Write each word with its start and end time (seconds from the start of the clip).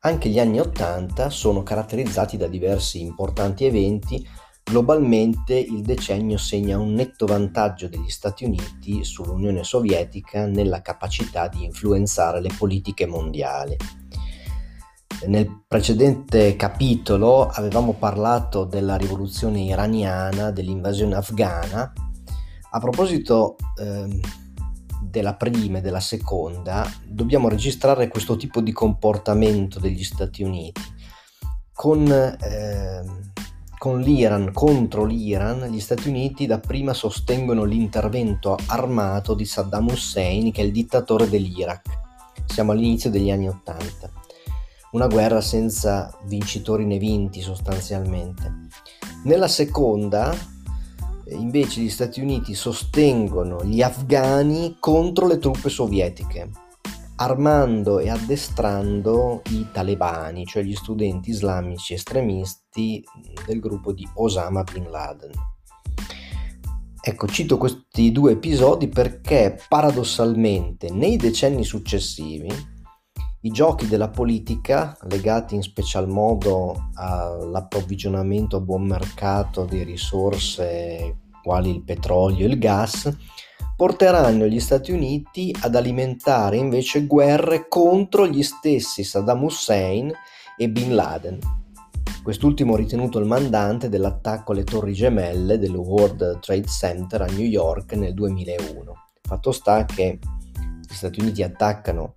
Anche 0.00 0.28
gli 0.28 0.38
anni 0.38 0.60
Ottanta 0.60 1.28
sono 1.28 1.64
caratterizzati 1.64 2.36
da 2.36 2.46
diversi 2.46 3.00
importanti 3.00 3.64
eventi. 3.64 4.24
Globalmente 4.62 5.58
il 5.58 5.80
decennio 5.80 6.38
segna 6.38 6.78
un 6.78 6.92
netto 6.92 7.26
vantaggio 7.26 7.88
degli 7.88 8.08
Stati 8.08 8.44
Uniti 8.44 9.02
sull'Unione 9.02 9.64
Sovietica 9.64 10.46
nella 10.46 10.82
capacità 10.82 11.48
di 11.48 11.64
influenzare 11.64 12.40
le 12.40 12.50
politiche 12.56 13.06
mondiali. 13.06 13.76
Nel 15.26 15.64
precedente 15.66 16.54
capitolo 16.54 17.48
avevamo 17.48 17.94
parlato 17.94 18.64
della 18.64 18.94
rivoluzione 18.94 19.62
iraniana, 19.62 20.52
dell'invasione 20.52 21.16
afghana. 21.16 21.92
A 22.70 22.78
proposito 22.78 23.56
eh, 23.76 24.20
della 25.00 25.34
prima 25.34 25.78
e 25.78 25.80
della 25.80 26.00
seconda, 26.00 26.90
dobbiamo 27.04 27.48
registrare 27.48 28.08
questo 28.08 28.36
tipo 28.36 28.60
di 28.60 28.72
comportamento 28.72 29.78
degli 29.78 30.04
Stati 30.04 30.42
Uniti. 30.42 30.80
Con, 31.72 32.10
eh, 32.10 33.04
con 33.78 34.00
l'Iran, 34.00 34.52
contro 34.52 35.04
l'Iran, 35.04 35.68
gli 35.70 35.80
Stati 35.80 36.08
Uniti 36.08 36.46
dapprima 36.46 36.92
sostengono 36.92 37.64
l'intervento 37.64 38.56
armato 38.66 39.34
di 39.34 39.44
Saddam 39.44 39.88
Hussein, 39.88 40.50
che 40.50 40.62
è 40.62 40.64
il 40.64 40.72
dittatore 40.72 41.28
dell'Iraq. 41.28 41.86
Siamo 42.46 42.72
all'inizio 42.72 43.10
degli 43.10 43.30
anni 43.30 43.48
Ottanta. 43.48 44.10
Una 44.92 45.06
guerra 45.06 45.40
senza 45.40 46.16
vincitori 46.24 46.86
né 46.86 46.98
vinti 46.98 47.40
sostanzialmente. 47.40 48.66
Nella 49.24 49.48
seconda, 49.48 50.34
invece 51.30 51.80
gli 51.80 51.90
Stati 51.90 52.20
Uniti 52.20 52.54
sostengono 52.54 53.64
gli 53.64 53.82
afghani 53.82 54.76
contro 54.78 55.26
le 55.26 55.38
truppe 55.38 55.68
sovietiche, 55.68 56.50
armando 57.16 57.98
e 57.98 58.10
addestrando 58.10 59.42
i 59.50 59.66
talebani, 59.72 60.44
cioè 60.46 60.62
gli 60.62 60.74
studenti 60.74 61.30
islamici 61.30 61.94
estremisti 61.94 63.04
del 63.46 63.60
gruppo 63.60 63.92
di 63.92 64.08
Osama 64.14 64.62
Bin 64.62 64.90
Laden. 64.90 65.32
Ecco, 67.00 67.26
cito 67.26 67.56
questi 67.56 68.12
due 68.12 68.32
episodi 68.32 68.88
perché 68.88 69.58
paradossalmente 69.68 70.90
nei 70.90 71.16
decenni 71.16 71.64
successivi 71.64 72.50
i 73.48 73.50
giochi 73.50 73.88
della 73.88 74.10
politica, 74.10 74.94
legati 75.08 75.54
in 75.54 75.62
special 75.62 76.06
modo 76.06 76.90
all'approvvigionamento 76.94 78.56
a 78.58 78.60
buon 78.60 78.84
mercato 78.84 79.64
di 79.64 79.82
risorse 79.84 81.16
quali 81.42 81.70
il 81.70 81.82
petrolio 81.82 82.44
e 82.44 82.50
il 82.50 82.58
gas, 82.58 83.10
porteranno 83.74 84.44
gli 84.44 84.60
Stati 84.60 84.92
Uniti 84.92 85.54
ad 85.62 85.74
alimentare 85.74 86.58
invece 86.58 87.06
guerre 87.06 87.68
contro 87.68 88.26
gli 88.26 88.42
stessi 88.42 89.02
Saddam 89.02 89.44
Hussein 89.44 90.12
e 90.54 90.68
Bin 90.68 90.94
Laden. 90.94 91.38
Quest'ultimo 92.22 92.76
ritenuto 92.76 93.18
il 93.18 93.24
mandante 93.24 93.88
dell'attacco 93.88 94.52
alle 94.52 94.64
torri 94.64 94.92
gemelle 94.92 95.58
del 95.58 95.74
World 95.74 96.40
Trade 96.40 96.66
Center 96.66 97.22
a 97.22 97.26
New 97.26 97.46
York 97.46 97.94
nel 97.94 98.12
2001. 98.12 98.92
Fatto 99.22 99.52
sta 99.52 99.86
che 99.86 100.18
gli 100.86 100.92
Stati 100.92 101.20
Uniti 101.20 101.42
attaccano 101.42 102.14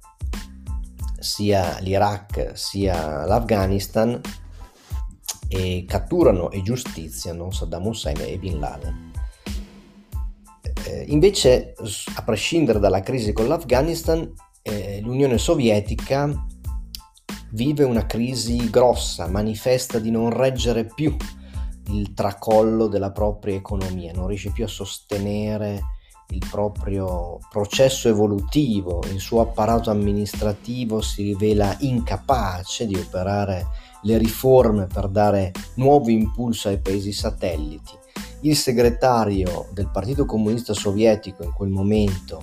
sia 1.21 1.77
l'Iraq 1.79 2.51
sia 2.53 3.25
l'Afghanistan 3.25 4.19
e 5.47 5.85
catturano 5.87 6.49
e 6.49 6.61
giustiziano 6.61 7.51
Saddam 7.51 7.85
Hussein 7.85 8.17
e 8.19 8.37
Bin 8.37 8.59
Laden. 8.59 9.11
Eh, 10.85 11.05
invece, 11.09 11.73
a 12.15 12.23
prescindere 12.23 12.79
dalla 12.79 13.01
crisi 13.01 13.33
con 13.33 13.47
l'Afghanistan, 13.47 14.33
eh, 14.61 14.99
l'Unione 15.01 15.37
Sovietica 15.37 16.47
vive 17.51 17.83
una 17.83 18.05
crisi 18.05 18.69
grossa, 18.69 19.27
manifesta 19.27 19.99
di 19.99 20.09
non 20.09 20.29
reggere 20.29 20.85
più 20.85 21.15
il 21.87 22.13
tracollo 22.13 22.87
della 22.87 23.11
propria 23.11 23.55
economia, 23.55 24.13
non 24.13 24.27
riesce 24.27 24.51
più 24.51 24.63
a 24.63 24.69
sostenere 24.69 25.81
il 26.31 26.45
proprio 26.49 27.39
processo 27.49 28.07
evolutivo, 28.07 29.03
il 29.11 29.19
suo 29.19 29.41
apparato 29.41 29.91
amministrativo 29.91 31.01
si 31.01 31.23
rivela 31.23 31.75
incapace 31.79 32.85
di 32.85 32.95
operare 32.95 33.67
le 34.03 34.17
riforme 34.17 34.87
per 34.87 35.07
dare 35.09 35.51
nuovo 35.75 36.09
impulso 36.09 36.69
ai 36.69 36.79
paesi 36.79 37.11
satelliti. 37.11 37.91
Il 38.41 38.55
segretario 38.55 39.67
del 39.71 39.89
Partito 39.89 40.25
Comunista 40.25 40.73
Sovietico 40.73 41.43
in 41.43 41.51
quel 41.53 41.69
momento, 41.69 42.41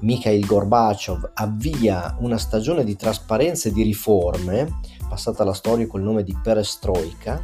Mikhail 0.00 0.44
Gorbachev, 0.44 1.30
avvia 1.34 2.16
una 2.20 2.38
stagione 2.38 2.84
di 2.84 2.96
trasparenza 2.96 3.68
e 3.68 3.72
di 3.72 3.82
riforme, 3.82 4.80
passata 5.08 5.42
alla 5.42 5.54
storia 5.54 5.86
col 5.86 6.02
nome 6.02 6.24
di 6.24 6.36
Perestroika, 6.42 7.40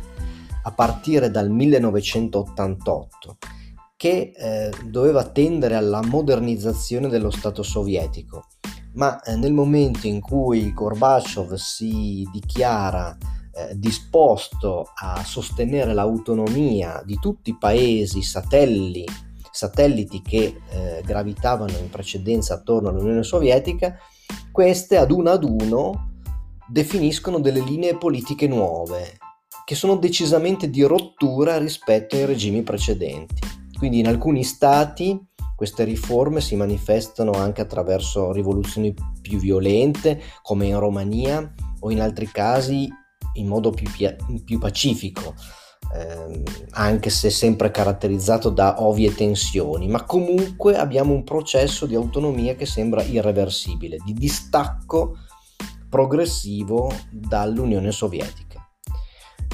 a 0.64 0.70
partire 0.72 1.30
dal 1.30 1.50
1988 1.50 3.36
che 4.02 4.32
eh, 4.34 4.72
doveva 4.86 5.22
tendere 5.22 5.76
alla 5.76 6.02
modernizzazione 6.02 7.06
dello 7.06 7.30
Stato 7.30 7.62
sovietico, 7.62 8.48
ma 8.94 9.22
eh, 9.22 9.36
nel 9.36 9.52
momento 9.52 10.08
in 10.08 10.18
cui 10.18 10.72
Gorbaciov 10.72 11.54
si 11.54 12.28
dichiara 12.32 13.16
eh, 13.54 13.78
disposto 13.78 14.90
a 14.96 15.22
sostenere 15.22 15.94
l'autonomia 15.94 17.00
di 17.06 17.16
tutti 17.20 17.50
i 17.50 17.56
paesi 17.56 18.22
satelli, 18.22 19.04
satelliti 19.52 20.20
che 20.20 20.60
eh, 20.68 21.02
gravitavano 21.04 21.76
in 21.78 21.88
precedenza 21.88 22.54
attorno 22.54 22.88
all'Unione 22.88 23.22
Sovietica, 23.22 23.96
queste 24.50 24.96
ad 24.96 25.12
uno 25.12 25.30
ad 25.30 25.44
uno 25.44 26.10
definiscono 26.66 27.38
delle 27.38 27.60
linee 27.60 27.96
politiche 27.96 28.48
nuove 28.48 29.16
che 29.64 29.76
sono 29.76 29.94
decisamente 29.94 30.68
di 30.68 30.82
rottura 30.82 31.56
rispetto 31.58 32.16
ai 32.16 32.24
regimi 32.24 32.62
precedenti. 32.62 33.60
Quindi 33.82 33.98
in 33.98 34.06
alcuni 34.06 34.44
stati 34.44 35.20
queste 35.56 35.82
riforme 35.82 36.40
si 36.40 36.54
manifestano 36.54 37.32
anche 37.32 37.62
attraverso 37.62 38.30
rivoluzioni 38.30 38.94
più 39.20 39.40
violente, 39.40 40.22
come 40.40 40.66
in 40.66 40.78
Romania, 40.78 41.52
o 41.80 41.90
in 41.90 42.00
altri 42.00 42.28
casi 42.30 42.88
in 43.32 43.48
modo 43.48 43.70
più, 43.70 43.90
più 44.44 44.58
pacifico, 44.60 45.34
ehm, 45.96 46.44
anche 46.70 47.10
se 47.10 47.28
sempre 47.28 47.72
caratterizzato 47.72 48.50
da 48.50 48.80
ovvie 48.84 49.12
tensioni, 49.16 49.88
ma 49.88 50.04
comunque 50.04 50.76
abbiamo 50.76 51.12
un 51.12 51.24
processo 51.24 51.84
di 51.84 51.96
autonomia 51.96 52.54
che 52.54 52.66
sembra 52.66 53.02
irreversibile, 53.02 53.96
di 54.04 54.12
distacco 54.12 55.16
progressivo 55.88 56.88
dall'Unione 57.10 57.90
Sovietica. 57.90 58.64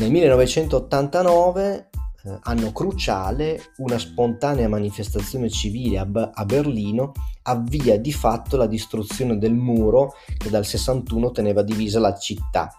Nel 0.01 0.11
1989 0.11 1.77
eh, 1.77 1.98
anno 2.43 2.73
cruciale, 2.73 3.73
una 3.79 3.99
spontanea 3.99 4.69
manifestazione 4.69 5.49
civile 5.49 5.99
a, 5.99 6.07
a, 6.33 6.45
Berlino 6.45 7.13
avvia 7.43 7.99
di 7.99 8.13
fatto 8.13 8.57
la 8.57 8.67
distruzione 8.67 9.39
del 9.39 9.55
muro 9.55 10.15
che 10.37 10.51
dal 10.51 10.65
61 10.65 11.31
teneva 11.31 11.63
divisa 11.63 11.99
la 11.99 12.17
città. 12.17 12.73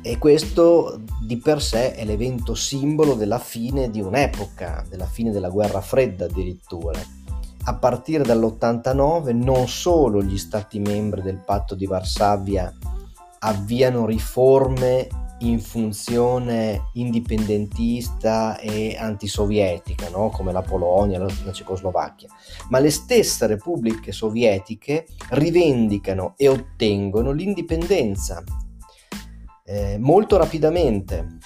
E 0.00 0.18
questo 0.18 1.00
di 1.20 1.36
per 1.38 1.60
sé 1.60 1.94
è 1.94 2.04
l'evento 2.04 2.54
simbolo 2.54 3.14
della 3.14 3.38
fine 3.38 3.90
di 3.90 4.00
un'epoca, 4.00 4.84
della 4.88 5.06
fine 5.06 5.30
della 5.30 5.50
guerra 5.50 5.80
fredda 5.80 6.26
addirittura. 6.26 6.98
A 7.64 7.74
partire 7.74 8.24
dall'89 8.24 9.34
non 9.34 9.68
solo 9.68 10.22
gli 10.22 10.38
stati 10.38 10.78
membri 10.78 11.20
del 11.20 11.42
patto 11.44 11.74
di 11.74 11.84
Varsavia 11.84 12.72
avviano 13.40 14.06
riforme 14.06 15.06
in 15.40 15.60
funzione 15.60 16.90
indipendentista 16.94 18.58
e 18.58 18.96
antisovietica, 18.98 20.08
no? 20.08 20.30
come 20.30 20.52
la 20.52 20.62
Polonia, 20.62 21.18
la, 21.18 21.28
la 21.44 21.52
Cecoslovacchia, 21.52 22.28
ma 22.70 22.78
le 22.78 22.90
stesse 22.90 23.46
repubbliche 23.46 24.12
sovietiche 24.12 25.06
rivendicano 25.30 26.34
e 26.36 26.48
ottengono 26.48 27.32
l'indipendenza 27.32 28.42
eh, 29.64 29.98
molto 29.98 30.36
rapidamente 30.36 31.38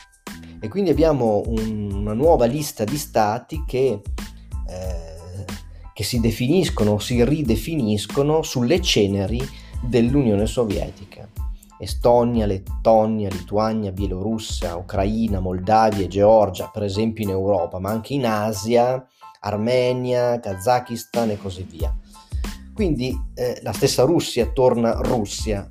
e 0.60 0.68
quindi 0.68 0.90
abbiamo 0.90 1.42
un, 1.46 1.90
una 1.92 2.12
nuova 2.12 2.46
lista 2.46 2.84
di 2.84 2.96
stati 2.96 3.64
che, 3.66 4.00
eh, 4.68 5.44
che 5.92 6.04
si 6.04 6.20
definiscono, 6.20 7.00
si 7.00 7.22
ridefiniscono 7.24 8.42
sulle 8.42 8.80
ceneri 8.80 9.40
dell'Unione 9.82 10.46
Sovietica. 10.46 11.28
Estonia, 11.82 12.46
Lettonia, 12.46 13.28
Lituania, 13.28 13.90
Bielorussia, 13.90 14.76
Ucraina, 14.76 15.40
Moldavia 15.40 16.04
e 16.04 16.08
Georgia, 16.08 16.70
per 16.72 16.84
esempio 16.84 17.24
in 17.24 17.30
Europa, 17.30 17.78
ma 17.78 17.90
anche 17.90 18.14
in 18.14 18.24
Asia, 18.24 19.04
Armenia, 19.40 20.38
Kazakistan 20.38 21.30
e 21.30 21.38
così 21.38 21.64
via. 21.64 21.94
Quindi 22.72 23.14
eh, 23.34 23.58
la 23.62 23.72
stessa 23.72 24.04
Russia 24.04 24.46
torna 24.52 24.92
Russia, 25.00 25.66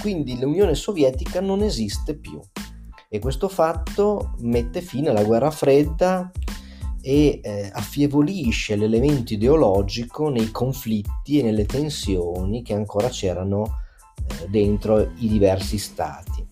quindi 0.00 0.38
l'Unione 0.38 0.74
Sovietica 0.74 1.40
non 1.40 1.62
esiste 1.62 2.16
più 2.16 2.40
e 3.08 3.18
questo 3.18 3.48
fatto 3.48 4.34
mette 4.38 4.80
fine 4.80 5.10
alla 5.10 5.24
guerra 5.24 5.50
fredda 5.50 6.30
e 7.02 7.40
eh, 7.42 7.70
affievolisce 7.72 8.76
l'elemento 8.76 9.34
ideologico 9.34 10.30
nei 10.30 10.50
conflitti 10.50 11.38
e 11.38 11.42
nelle 11.42 11.66
tensioni 11.66 12.62
che 12.62 12.74
ancora 12.74 13.08
c'erano 13.08 13.80
dentro 14.48 15.12
i 15.18 15.28
diversi 15.28 15.78
stati. 15.78 16.50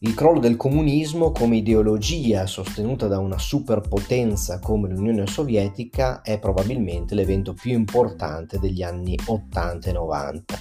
Il 0.00 0.14
crollo 0.14 0.40
del 0.40 0.56
comunismo 0.56 1.32
come 1.32 1.56
ideologia 1.56 2.46
sostenuta 2.46 3.06
da 3.06 3.18
una 3.18 3.38
superpotenza 3.38 4.58
come 4.58 4.90
l'Unione 4.90 5.26
Sovietica 5.26 6.20
è 6.20 6.38
probabilmente 6.38 7.14
l'evento 7.14 7.54
più 7.54 7.72
importante 7.72 8.58
degli 8.58 8.82
anni 8.82 9.18
80 9.24 9.88
e 9.88 9.92
90. 9.92 10.58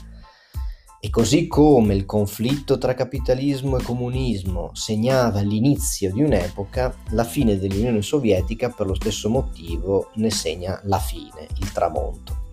E 1.02 1.10
così 1.10 1.48
come 1.48 1.94
il 1.94 2.06
conflitto 2.06 2.78
tra 2.78 2.94
capitalismo 2.94 3.78
e 3.78 3.84
comunismo 3.84 4.72
segnava 4.74 5.42
l'inizio 5.42 6.12
di 6.12 6.24
un'epoca, 6.24 6.96
la 7.10 7.24
fine 7.26 7.60
dell'Unione 7.60 8.02
Sovietica 8.02 8.70
per 8.70 8.88
lo 8.88 8.96
stesso 8.96 9.30
motivo 9.30 10.12
ne 10.16 10.32
segna 10.32 10.80
la 10.86 10.98
fine, 10.98 11.48
il 11.60 11.72
tramonto. 11.72 12.45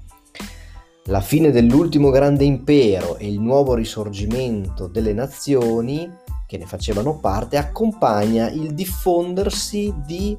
La 1.07 1.21
fine 1.21 1.51
dell'ultimo 1.51 2.11
grande 2.11 2.45
impero 2.45 3.17
e 3.17 3.27
il 3.27 3.41
nuovo 3.41 3.75
risorgimento 3.75 4.87
delle 4.87 5.13
nazioni 5.13 6.09
che 6.47 6.59
ne 6.59 6.67
facevano 6.67 7.19
parte 7.19 7.57
accompagna 7.57 8.49
il 8.49 8.73
diffondersi 8.73 9.93
di 10.07 10.39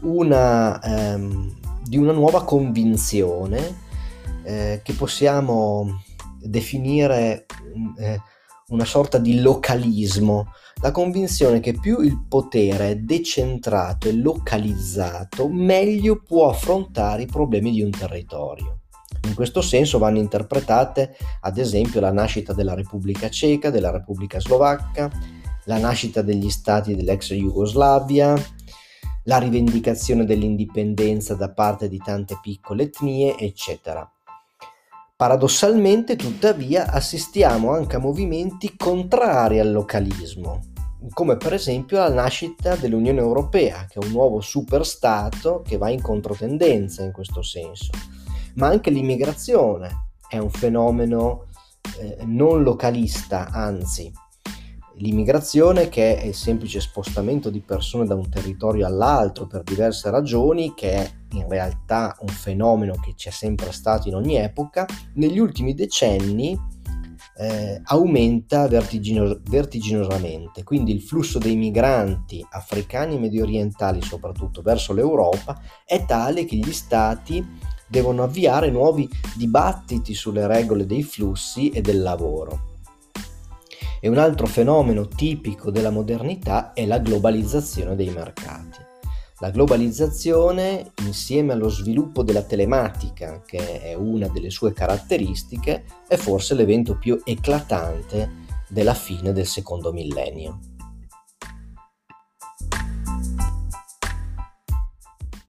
una, 0.00 0.80
ehm, 0.82 1.54
di 1.84 1.98
una 1.98 2.10
nuova 2.10 2.42
convinzione 2.42 3.84
eh, 4.42 4.80
che 4.82 4.92
possiamo 4.94 6.02
definire 6.40 7.46
eh, 7.98 8.20
una 8.68 8.84
sorta 8.84 9.18
di 9.18 9.40
localismo, 9.40 10.52
la 10.82 10.90
convinzione 10.90 11.60
che 11.60 11.78
più 11.78 12.00
il 12.00 12.24
potere 12.28 12.90
è 12.90 12.96
decentrato 12.96 14.08
e 14.08 14.14
localizzato, 14.14 15.48
meglio 15.48 16.22
può 16.26 16.48
affrontare 16.48 17.22
i 17.22 17.26
problemi 17.26 17.70
di 17.70 17.82
un 17.82 17.90
territorio. 17.90 18.80
In 19.26 19.34
questo 19.34 19.60
senso 19.60 19.98
vanno 19.98 20.18
interpretate 20.18 21.16
ad 21.40 21.58
esempio 21.58 22.00
la 22.00 22.12
nascita 22.12 22.52
della 22.52 22.74
Repubblica 22.74 23.28
Ceca, 23.28 23.70
della 23.70 23.90
Repubblica 23.90 24.40
Slovacca, 24.40 25.10
la 25.64 25.78
nascita 25.78 26.22
degli 26.22 26.50
stati 26.50 26.94
dell'ex 26.94 27.32
Jugoslavia, 27.32 28.34
la 29.24 29.38
rivendicazione 29.38 30.24
dell'indipendenza 30.24 31.34
da 31.34 31.50
parte 31.52 31.88
di 31.88 31.98
tante 31.98 32.38
piccole 32.40 32.84
etnie, 32.84 33.36
eccetera. 33.36 34.08
Paradossalmente, 35.16 36.14
tuttavia, 36.14 36.90
assistiamo 36.90 37.72
anche 37.72 37.96
a 37.96 38.00
movimenti 38.00 38.76
contrari 38.76 39.58
al 39.58 39.72
localismo, 39.72 40.60
come 41.12 41.36
per 41.36 41.54
esempio 41.54 41.98
la 41.98 42.10
nascita 42.10 42.76
dell'Unione 42.76 43.20
Europea, 43.20 43.86
che 43.88 43.98
è 43.98 44.04
un 44.04 44.12
nuovo 44.12 44.40
superstato 44.40 45.62
che 45.66 45.78
va 45.78 45.88
in 45.88 46.02
controtendenza 46.02 47.02
in 47.02 47.12
questo 47.12 47.42
senso 47.42 47.90
ma 48.56 48.68
anche 48.68 48.90
l'immigrazione 48.90 50.08
è 50.28 50.38
un 50.38 50.50
fenomeno 50.50 51.46
eh, 51.98 52.18
non 52.24 52.62
localista, 52.62 53.48
anzi 53.50 54.12
l'immigrazione 54.98 55.88
che 55.88 56.16
è 56.18 56.24
il 56.24 56.34
semplice 56.34 56.80
spostamento 56.80 57.50
di 57.50 57.60
persone 57.60 58.06
da 58.06 58.14
un 58.14 58.28
territorio 58.28 58.86
all'altro 58.86 59.46
per 59.46 59.62
diverse 59.62 60.10
ragioni, 60.10 60.74
che 60.74 60.92
è 60.92 61.10
in 61.32 61.48
realtà 61.48 62.16
un 62.20 62.28
fenomeno 62.28 62.94
che 62.94 63.14
c'è 63.14 63.30
sempre 63.30 63.72
stato 63.72 64.08
in 64.08 64.14
ogni 64.14 64.36
epoca, 64.36 64.86
negli 65.14 65.38
ultimi 65.38 65.74
decenni 65.74 66.58
eh, 67.38 67.80
aumenta 67.84 68.66
vertigino- 68.68 69.38
vertiginosamente. 69.44 70.62
Quindi 70.62 70.92
il 70.92 71.02
flusso 71.02 71.38
dei 71.38 71.56
migranti 71.56 72.44
africani 72.50 73.16
e 73.16 73.18
medio 73.18 73.42
orientali, 73.42 74.00
soprattutto 74.00 74.62
verso 74.62 74.94
l'Europa, 74.94 75.60
è 75.84 76.06
tale 76.06 76.46
che 76.46 76.56
gli 76.56 76.72
stati 76.72 77.74
devono 77.86 78.22
avviare 78.22 78.70
nuovi 78.70 79.08
dibattiti 79.34 80.14
sulle 80.14 80.46
regole 80.46 80.86
dei 80.86 81.02
flussi 81.02 81.70
e 81.70 81.80
del 81.80 82.02
lavoro. 82.02 82.74
E 84.00 84.08
un 84.08 84.18
altro 84.18 84.46
fenomeno 84.46 85.08
tipico 85.08 85.70
della 85.70 85.90
modernità 85.90 86.72
è 86.72 86.84
la 86.86 86.98
globalizzazione 86.98 87.96
dei 87.96 88.10
mercati. 88.10 88.78
La 89.40 89.50
globalizzazione, 89.50 90.92
insieme 91.04 91.52
allo 91.52 91.68
sviluppo 91.68 92.22
della 92.22 92.42
telematica, 92.42 93.42
che 93.44 93.82
è 93.82 93.94
una 93.94 94.28
delle 94.28 94.48
sue 94.48 94.72
caratteristiche, 94.72 95.84
è 96.08 96.16
forse 96.16 96.54
l'evento 96.54 96.96
più 96.96 97.20
eclatante 97.22 98.44
della 98.68 98.94
fine 98.94 99.32
del 99.32 99.46
secondo 99.46 99.92
millennio. 99.92 100.75